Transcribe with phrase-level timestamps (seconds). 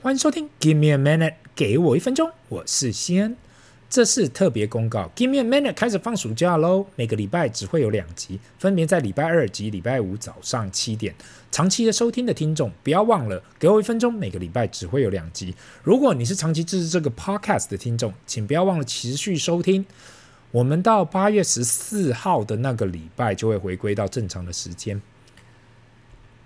[0.00, 3.36] 欢迎收听，Give me a minute，给我一分钟，我是西恩。
[3.90, 11.12] 这是特别公告，Give me a minute 开始放暑假喽，每个礼拜只会有两集，分别在礼拜二及礼拜五早上七点。
[11.50, 15.52] 长期的收听的听众，不要忘了，给我一分钟，每个礼拜只会有两集。
[15.82, 19.84] 如果你是长期支持这个 podcast 的听众，请不要忘了持续收听。
[20.52, 25.02] 我们到八月十四号的那个礼拜就会回归到正常的时间。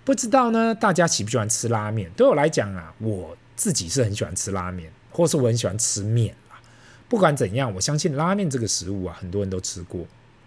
[0.03, 2.11] 不知道呢，大家喜不喜欢吃拉面？
[2.17, 6.59] 对我来讲啊，我自己是很喜欢吃拉面，或是我很喜欢吃面啦。
[7.07, 10.05] 不管怎样，我相信拉面这个食物啊，很多人都吃过。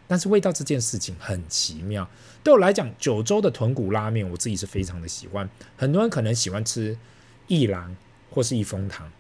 [0.09, 2.09] 但是味道这件事情很奇妙。
[2.45, 5.49] 对我来讲，九州的豚骨拉面，我自己是非常的喜欢。
[5.77, 6.97] 很多人可能喜欢吃
[7.49, 7.97] 一兰
[8.31, 9.11] 或是一风堂，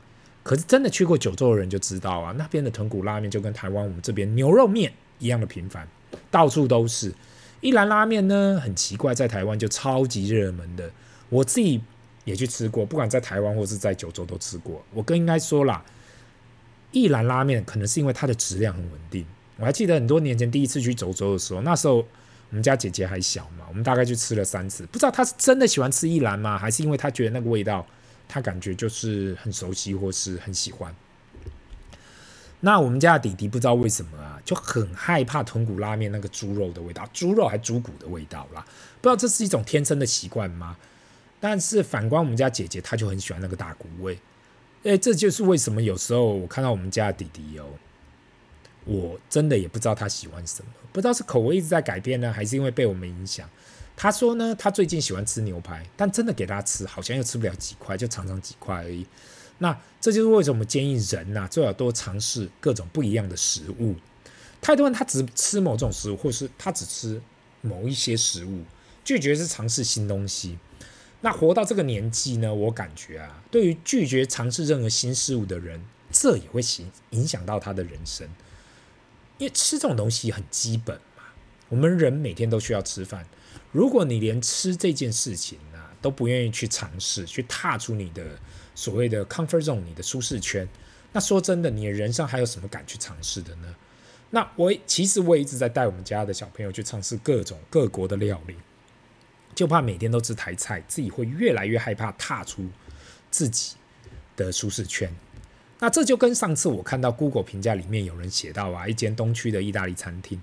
[0.45, 5.89] 可是真的去过九州的人就知道啊，那边的豚骨拉面就跟台湾我们这边牛肉面一样的频繁，
[6.31, 7.13] 到处都是。
[7.61, 10.89] 一兰拉面呢，很奇怪，在台湾就超级热门的。
[11.31, 11.81] 我自己
[12.27, 14.85] 也去吃过，不管在台湾或是在九州都吃过。
[14.93, 15.83] 我更应该说啦，
[16.91, 19.25] 一兰拉面可能是因为它的质量很稳定。
[19.57, 22.05] 我还记得很多年前第一次去九州的时候，那时候我
[22.51, 24.85] 们家姐姐还小嘛，我们大概去吃了三次。
[24.87, 26.59] 不知道她是真的喜欢吃一兰吗？
[26.59, 27.87] 还是因为她觉得那个味道，
[28.29, 30.95] 她感觉就是很熟悉或是很喜欢。
[32.61, 38.67] 那我们家的弟弟不知道为什么啊，就很害怕豚骨拉面那个猪肉的味道，猪肉还猪骨的味道啦。
[39.01, 40.77] 不知道这是一种天生的习惯吗？
[41.49, 44.19] 但是反观我们家姐姐，她就很喜欢那个大骨味。
[44.83, 47.67] 诶，这就是为什么有时候我看到我们家的弟弟哦，
[48.85, 53.49] 我真的也不知道他喜欢什么，不知道是口味一直在改变呢，还是因为被我们影响。
[53.97, 59.07] 他说呢，他最近喜欢吃牛排，但真的给他吃，好像又吃不了几块，就尝尝几块而已。
[59.59, 63.95] 那这就是为什么建议人呐、最好多尝试各种不一样的食物。
[64.61, 67.23] 太多人他只吃某种食物，或是他只吃
[67.61, 68.65] 某一些食物，
[69.05, 70.59] 拒绝是尝试新东西。
[71.21, 75.81] 那活到这个年纪呢，我感觉啊，对于拒绝尝试任何新事物的人，
[76.13, 78.29] 这也会影影响到他的人生。
[79.39, 81.23] 因为吃这种东西很基本嘛，
[81.69, 83.27] 我们人每天都需要吃饭。
[83.73, 88.25] 如果你连吃这件事情啊都不愿意去尝试，去踏出你的。
[88.79, 90.69] 所谓的 comfort zone，你的舒适圈。
[91.11, 93.75] 那说真的，你的人生还有什么敢去尝试的呢？
[94.29, 98.55] 那我其实我一直在带我们家的小朋友去尝试各种各国的料理，
[99.57, 102.65] 就怕每天都吃台菜，自己会越来越害怕踏出
[103.31, 103.75] 自己
[104.37, 105.11] 的舒适圈。
[105.79, 110.41] 那这就跟上次我看到 Google 评价里面有人写到啊，一间东区的意大利餐厅，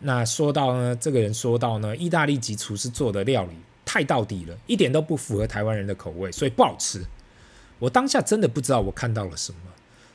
[0.00, 7.02] 那说到呢，这个人说到呢，意大利籍厨师做的料理太到底了，一点都不符合台湾人的口味，所以不好吃。
[7.78, 9.58] 我当下真的不知道我看到了什么，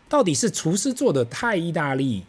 [0.07, 2.25] 到底是厨师做的太意大利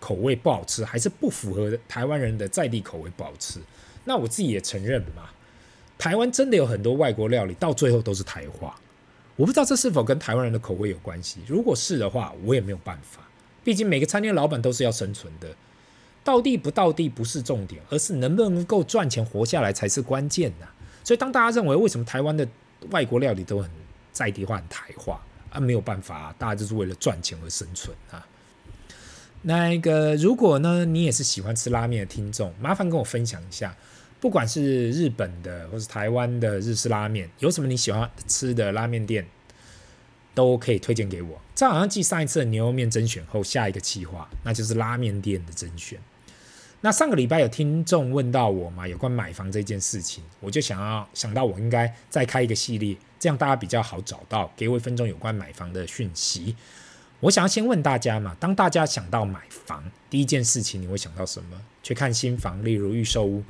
[0.00, 3.60] 口味不好吃，还是不符合台湾人的在地口味不好吃？
[4.04, 5.30] 那我自己也承认嘛，
[6.02, 8.74] 台湾真的有很多外国料理到最后都是台化，
[9.36, 11.38] 我不知道这是否跟台湾人的口味有关系。
[11.46, 13.20] 如果是的话，我也没有办法，
[13.62, 15.54] 毕竟每个餐厅老板都是要生存的，
[16.24, 20.66] 到地不到地不是重点，而是能不能够赚钱活下来才是关键呐。
[21.04, 22.44] 所以当大家认为为什么台湾的
[22.90, 23.70] 外国料理都很
[24.10, 28.26] 在地化、很台化啊，没有办法，大家就是为了赚钱而生存啊。
[29.42, 33.76] 那个，如果呢，你也是喜欢吃拉面的听众，麻烦跟我分享一下，
[34.22, 39.26] 不管是日本的或是台湾的日式拉面，有什么你喜欢吃的拉面店，
[40.32, 41.40] 都可以推荐给我。
[41.56, 45.98] 这好像继上一次的牛肉面甄选后，下一个计划，那就是拉面店的甄选。
[46.82, 56.54] 那上个礼拜有听众问到我嘛，有关买房这件事情，我就想要想到我应该再开一个系列，这样大家比较好找到，给我一分钟有关买房的讯息。
[57.18, 61.60] 我想要先问大家嘛，当大家想到买房，第一件事情你会想到什么？
[61.82, 63.42] 去看新房，例如预售屋，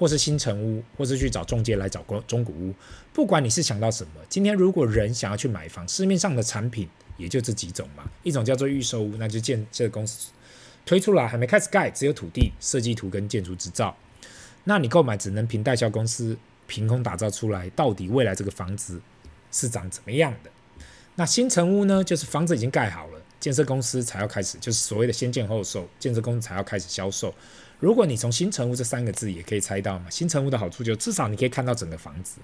[0.00, 2.74] 或是新城屋，或是去找中介来找中古屋。
[3.12, 6.88] 不管你是想到什么，今天如果人想要去买房，市面上的产品
[7.18, 10.30] 也就这几种嘛，一种叫做预售屋，那就建设公司。
[10.86, 13.94] 推出来还没开始盖，只有土地设计图跟建筑执照。
[14.64, 16.34] 那你购买只能凭代销公司
[16.66, 18.98] 凭空打造出来，到底未来这个房子
[19.52, 20.50] 是长怎么样的？
[21.16, 22.02] 那新城屋呢？
[22.02, 27.34] 就是房子已经盖好了，建设公司才要开始，就是所谓的先建后售，建设公司才要开始销售。
[27.80, 32.40] 如果你从新成屋这三个字也可以猜到嘛，新成屋的好处就至少你可以看到整个房子，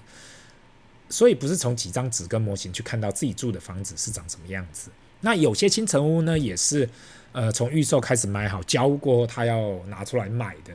[1.07, 4.89] 所以不是从几张纸跟模型去看到自己住的房子是长什么样子。
[5.21, 6.89] 那有些新成屋呢，也是。
[7.33, 10.73] 呃，从预售开始买好交过，他要拿出来卖的。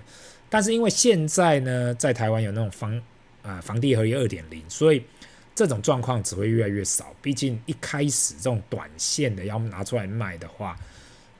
[0.49, 2.95] 但是因为现在呢，在台湾有那种房
[3.43, 5.03] 啊、呃、房地合一二点零，所以
[5.57, 7.13] 这种状况只会越来越少。
[7.21, 10.79] 毕竟一开始这种短线的要拿出来卖的话，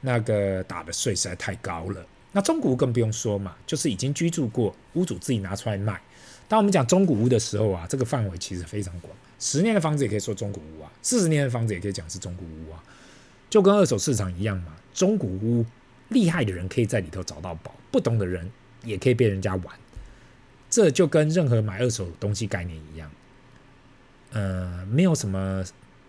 [0.01, 2.05] 那个打的税实在太高了。
[2.33, 6.01] 那中古屋更不用说嘛，就是已经居住过屋主自己拿出来卖。
[6.49, 12.83] 当我们讲中古屋的时候啊，这个范围其实非常广，十年的房子也可以说中古屋啊，四十年的房子也可以讲是中古屋啊，
[13.49, 14.75] 就跟二手市场一样嘛。
[14.93, 15.65] 中古屋
[16.09, 18.51] 厉害的人可以在里头找到宝，不懂的人
[18.85, 19.67] 也可以被人家玩。
[20.69, 23.11] 这就跟任何买二手东西概念一样，
[24.33, 25.63] 呃，没有什么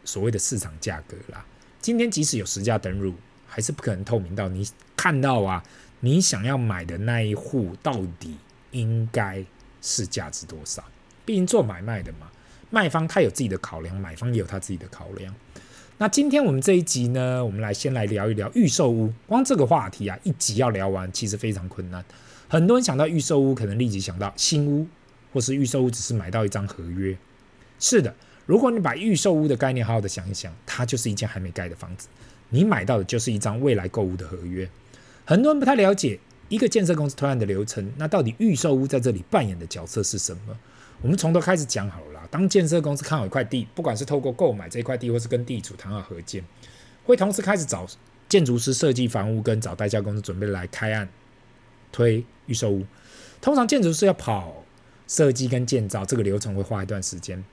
[0.05, 1.45] 所谓的市场价格啦。
[1.81, 3.13] 今天即使有实价登录，
[3.45, 4.65] 还是不可能透明到你
[4.95, 5.61] 看到啊，
[6.05, 8.35] 你想要买的那一户到底
[8.71, 9.41] 应该
[9.81, 10.83] 是价值多少？
[11.23, 12.29] 毕竟做买卖的嘛，
[12.69, 15.33] 卖方他有自己的考量，买方也有他自己的考量。
[15.99, 19.13] 那今天我们这一集呢，我们来先来聊一聊预售屋。
[19.25, 22.03] 光这个话题啊，一集要聊完，其实非常困难。
[22.49, 24.85] 很多人想到预售屋，可能立即想到新屋，
[25.31, 27.17] 或是预售屋只是买到一张合约。
[27.79, 28.13] 是的，
[28.45, 32.09] 如果你把预售屋的概念好好的想一想，它就是一间还没盖的房子，
[32.49, 34.67] 你买到的就是一张未来购物的合约。
[35.33, 40.55] 很多人不太了解一个建设公司推案的流程，那到底预售屋在这里扮演的角色是什么？
[41.01, 42.21] 我们从头开始讲好了。
[42.29, 46.45] 当建设公司看好一块地，不管是透过购买这块地，或是跟地主谈好合建，
[47.03, 47.87] 会同时开始找
[48.29, 51.09] 建筑师设计房屋，跟找代销公司准备来开案。
[51.91, 52.85] 推预售屋，
[53.41, 54.63] 通常建筑师要跑
[55.07, 57.43] 设计跟建造，这个流程会花一段时间。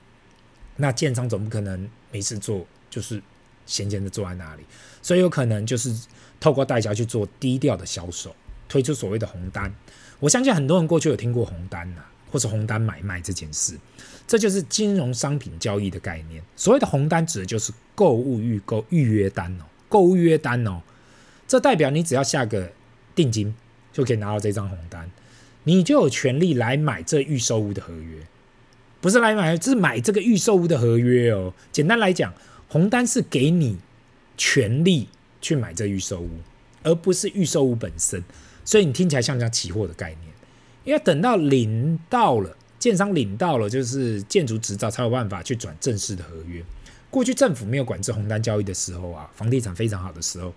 [0.75, 3.19] 那建商总不可能没事做，就是
[3.65, 4.63] 闲闲的坐在那里，
[5.01, 5.91] 所以有可能就是
[6.41, 8.35] 透过代销去做低调的销售，
[8.67, 9.73] 推出所谓的红单。
[10.19, 13.77] 我相信很多人过去有听过红单呐、或是红单买卖这件事，
[14.27, 16.43] 这就是金融商品交易的概念。
[16.57, 20.81] 所谓的红单指的就是购物预购预约单哦，购物预约单哦，
[21.47, 22.73] 这代表你只要下个
[23.15, 23.55] 定金。
[23.93, 25.11] 就可以拿到这张红单，
[25.65, 28.25] 你就有权利来买这预售屋的合约，
[29.01, 31.53] 不是来买，是买这个预售屋的合约哦。
[31.73, 32.33] 简单来讲，
[32.69, 33.79] 红单是给你
[34.37, 35.09] 权利
[35.41, 36.29] 去买这预售屋，
[36.83, 38.23] 而不是预售屋本身。
[38.63, 40.31] 所以你听起来像不像期货的概念？
[40.83, 46.63] 因为等到领到了，建商领到了，就是建筑执照才有办法去转正式的合约。
[47.09, 50.53] 过去政府没有管制红单交易的时候啊，房地产非常好的时候，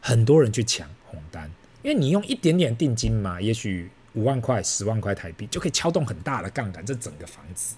[0.00, 1.50] 很多人去抢红单。
[1.82, 7.74] 因为你用一点点定金嘛，也许五万块、十万块台币就可以撬动很大的杠杆，这整个房子。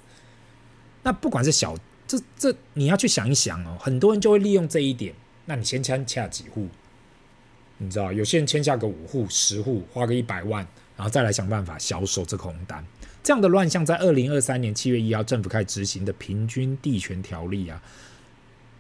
[1.03, 1.75] 那不管是小，
[2.07, 5.15] 这这你要去想一想哦，很多人就会利用这一点。
[5.47, 6.69] 那你先签下几户，
[7.79, 12.85] 你知道，有些人签下个五户、十户，花个一百万，然后再来想办法销售这个红单。
[13.23, 17.83] 这样的乱象在二零二三年七月一号政府开始执行的平均地权条例啊，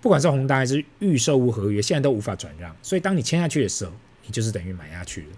[0.00, 2.74] 不管是红单还是预售屋合约，现在都无法转让。
[2.82, 3.92] 所以当你签下去的时候，
[4.26, 5.28] 你就是等于买下去了。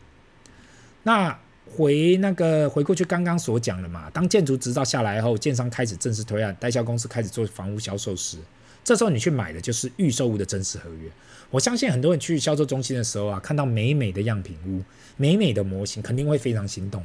[1.04, 1.38] 那
[1.76, 8.38] 回那个回过去刚刚所讲的嘛，当建筑执照下来后，建商开始正式推案，代销公司开始做房屋销售时，
[8.86, 11.10] 这时候你去买的就是预售屋的真实合约。
[11.50, 14.80] 我相信很多人去销售中心的时候啊，看到美美的样品屋、
[15.16, 17.04] 美美的模型，肯定会非常心动。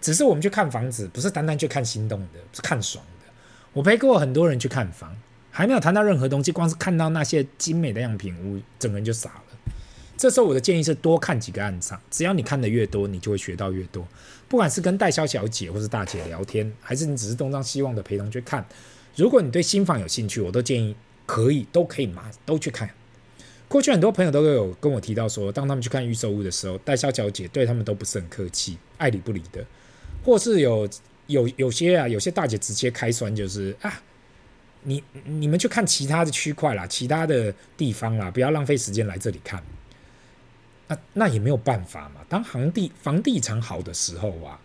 [0.00, 3.30] 只是我们去看房子，不是单单去看心动的，是看爽的。
[3.74, 5.14] 我陪过很多人去看房，
[5.50, 9.72] 还没有谈到任何东西，光是看到那些精美的样品屋，整个人就傻了。
[10.16, 14.08] 这时候我的建议是多看几个案场，只要你看的越多，你就会学到越多。
[14.48, 18.64] 不管是跟代销小姐或是大姐聊天，还是你只是东张西望的陪同去看，
[19.16, 20.94] 如果你对新房有兴趣，我都建议
[21.26, 22.88] 可以都可以嘛，都去看。
[23.68, 29.64] 过去很多朋友都有跟我提到说，当他们去看预售屋的时候，代销小姐对他们都不是很客气，爱理不理的，
[30.22, 30.88] 或是有
[31.26, 34.02] 有有些啊，有些大姐直接开酸，就是啊，
[34.82, 39.62] 你你们去看其他的区块啦，其他的地方啦，不要浪费时间来这里看。
[40.88, 42.20] 那那也没有办法嘛。
[42.28, 44.60] 当房地房地产好的时候啊，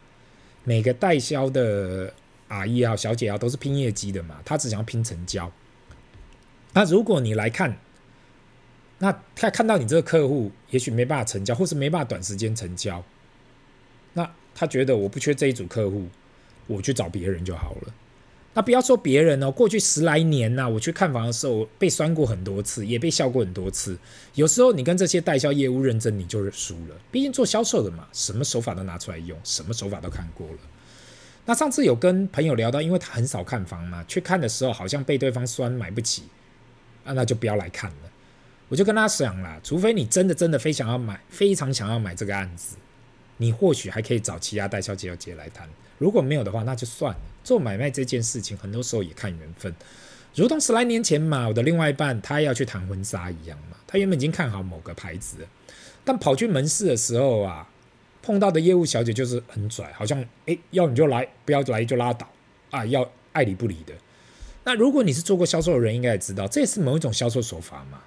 [0.65, 2.13] 每个代销的
[2.47, 4.41] 阿姨啊、小姐啊，都是拼业绩的嘛。
[4.45, 5.51] 他只想要拼成交。
[6.73, 7.77] 那如果你来看，
[8.99, 13.03] 那他看到你这个客户也许没办法成交，或是没办法短时间成交，
[14.13, 16.07] 那他觉得我不缺这一组客户，
[16.67, 17.93] 我去找别人就好了。
[18.53, 23.95] 那不要说别人哦，过去十来年呐、我去看房的时候被酸过很多次，也被笑过很多次。
[24.33, 26.95] 有时候你跟这些代销业务认真，你就是输了。
[27.11, 30.57] 毕竟做销售的嘛，什么手法都拿出来用，什么手法都看过了。
[31.47, 36.23] 那上次有跟朋友聊到，因为他很少看房嘛，去看的时候好像被对方酸买不起，
[37.05, 37.95] 啊，那就不要来看了。
[38.67, 42.75] 我就跟他讲啦，除非你真的真的非想要买，非常想要买这个案子，
[43.37, 45.67] 你或许还可以找其他代销介绍姐来谈。
[45.97, 47.19] 如果没有的话，那就算了。
[47.45, 49.73] 做买卖这件事情，很多时候也看缘分。
[50.35, 53.77] 如同十来年前嘛，我的另外一半他要去谈婚纱一样嘛。
[53.87, 55.47] 他原本已经看好某个牌子，
[56.03, 57.69] 但跑去门市的时候啊，
[58.27, 62.29] 碰到的业务小姐就是很拽，好像诶，要你就来，不要来就拉倒
[62.71, 63.93] 啊，要爱理不理的。
[64.65, 68.01] 那如果你是做过销售的人，应该也知道，这也是某一种销售手法嘛。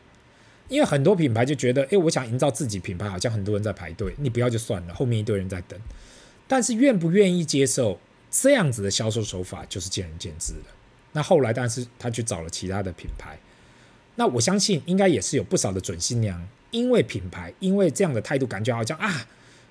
[0.68, 5.80] 因为很多品牌就觉得，诶，我想营造自己品牌，好像很多人在排队，你不要就算了，后面一堆人在等。
[6.46, 7.98] 但是愿不愿意接受？
[8.30, 10.70] 这样子的销售手法就是见仁见智的。
[11.12, 13.38] 那后来，但是他去找了其他的品牌。
[14.16, 19.26] 那我相信，应该也是有不少的准新娘，因为品牌，因为这样的态度，感觉好像啊，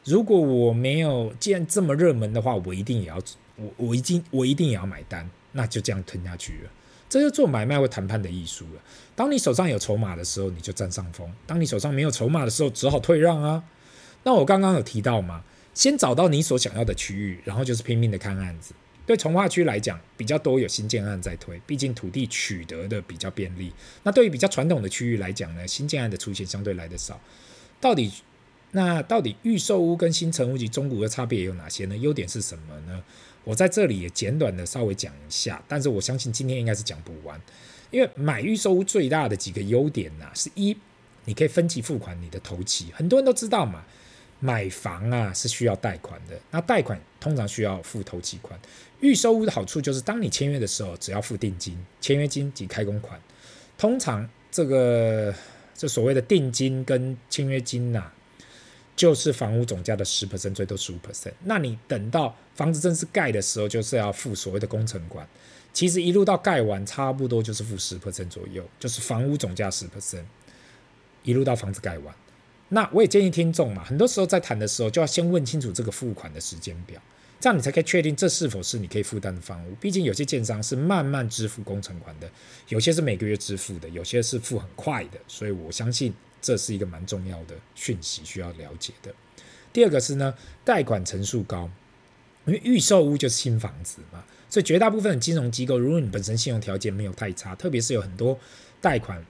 [0.05, 3.21] 如果我没有既然这么热门的话，我一定也要，
[3.55, 6.69] 我我已经我一定也要买单，那就这样吞下去了。
[7.09, 8.81] 这就做买卖或谈判的艺术了。
[9.15, 13.63] 当你手上有筹码的时候，你就占上风；当你手上没有筹码的时候，只好退让啊。
[14.23, 18.73] 那我刚刚有提到嘛，先找到你所想要的区域，然后就是拼命的看案子。
[19.07, 23.73] 对从化区来讲，比较多有新建案在推，毕竟土地取得的比较便利。
[24.03, 27.19] 那对于比较传统的区域来讲呢，新建案的出现相对来得少。
[27.81, 28.11] 到底
[28.71, 31.97] 那到底预售屋跟新城屋及中古的差别有哪些呢？
[31.97, 33.03] 优点是什么呢？
[33.43, 37.39] 我在这里也简短的稍微讲一下，但是我相信今天应该是讲不完，
[37.89, 40.77] 因为买预售屋最大的几个优点呐、是一，
[41.25, 43.83] 你可以分期付款你的头期，很多人都知道嘛。
[44.41, 48.57] 买房啊是需要贷款的，那贷款通常需要付头期款。
[49.01, 53.19] 预售屋的好处就是，当你签约的时候，只要付定金、签约金及开工款。
[53.77, 55.35] 通常这个
[55.75, 58.09] 这所谓的定金跟签约金呐、
[58.99, 61.31] 就是房屋总价的十 percent，最多十五 percent。
[61.45, 65.25] 那你等到房子正式盖的时候，就是要付所谓的工程款。
[65.71, 70.25] 其实一路到盖完，差不多就是付十 percent 左右，就是房屋总价十 percent，
[71.23, 72.13] 一路到房子盖完。
[72.67, 77.01] 那我也建议听众嘛，很多时候在谈的时候就要先问清楚这个付款的时间表，
[77.39, 79.73] 这样你才可以确定这是否是你可以负担的房屋。
[79.75, 82.29] 毕竟有些建商是慢慢支付工程款的，
[82.67, 85.17] 有些是每个月支付的，有些是付很快的。
[85.25, 89.13] 所以我相信这是一个蛮重要的讯息需要了解的。
[89.71, 91.69] 第二个是呢，贷款成数高，
[92.45, 98.39] 因为预售屋就是新房子嘛，所以绝大部分的金融机构，如果你本身信用条件没有太差，特别是有很多
[98.81, 99.25] 贷款。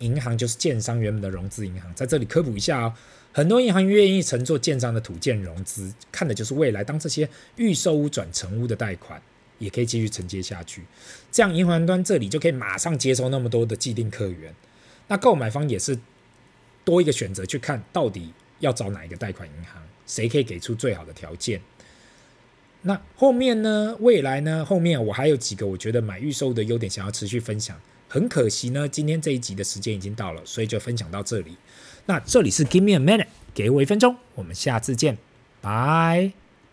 [0.00, 2.92] 银行就是建商原本的融资银行，在这里科普一下哦。
[3.32, 9.22] 很多银行愿意承做建商的土建融资，看的就是未来当这些预售屋转成屋的贷款，
[9.60, 10.82] 也可以继续承接下去。
[11.30, 14.52] 这样银行端这里就可以马上接收那么多的既定客源。
[15.06, 15.96] 那购买方也是
[16.84, 21.60] 多一个选择，去看到底要找哪一个贷款银行，谁可以给出最好的条件。
[22.82, 23.96] 那后面呢？
[24.00, 24.62] 未来呢？
[24.64, 27.80] 后面我还有几个我觉得买预售的优点，想要持续分享。
[28.08, 31.56] 很可惜呢，今天这一集的时间已经到了，所以就分享到这里。
[32.06, 35.16] 那这里是 Give me a minute，给我一分钟，我们下次见，
[35.62, 36.43] 拜。